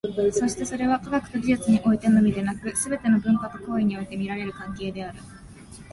[0.31, 5.19] そしてそれは、科学と技術においてのみでなく、すべての文化と行為において見られる関係である。